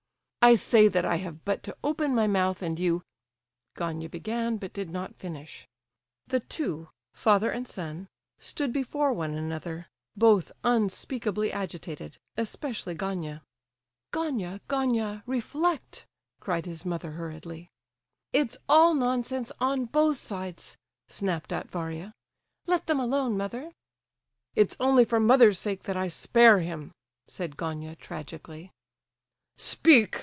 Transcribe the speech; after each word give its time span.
"I 0.43 0.55
say 0.55 0.87
that 0.87 1.05
I 1.05 1.17
have 1.17 1.45
but 1.45 1.61
to 1.63 1.77
open 1.83 2.15
my 2.15 2.25
mouth, 2.25 2.63
and 2.63 2.79
you—" 2.79 3.03
Gania 3.77 4.09
began, 4.09 4.57
but 4.57 4.73
did 4.73 4.89
not 4.89 5.13
finish. 5.15 5.67
The 6.25 6.39
two—father 6.39 7.51
and 7.51 7.67
son—stood 7.67 8.73
before 8.73 9.13
one 9.13 9.35
another, 9.35 9.85
both 10.17 10.51
unspeakably 10.63 11.51
agitated, 11.53 12.17
especially 12.37 12.95
Gania. 12.95 13.43
"Gania, 14.11 14.61
Gania, 14.67 15.21
reflect!" 15.27 16.07
cried 16.39 16.65
his 16.65 16.85
mother, 16.87 17.11
hurriedly. 17.11 17.69
"It's 18.33 18.57
all 18.67 18.95
nonsense 18.95 19.51
on 19.59 19.85
both 19.85 20.17
sides," 20.17 20.75
snapped 21.07 21.53
out 21.53 21.69
Varia. 21.69 22.15
"Let 22.65 22.87
them 22.87 22.99
alone, 22.99 23.37
mother." 23.37 23.73
"It's 24.55 24.75
only 24.79 25.05
for 25.05 25.19
mother's 25.19 25.59
sake 25.59 25.83
that 25.83 25.95
I 25.95 26.07
spare 26.07 26.61
him," 26.61 26.93
said 27.27 27.57
Gania, 27.57 27.95
tragically. 27.95 28.71
"Speak!" 29.57 30.17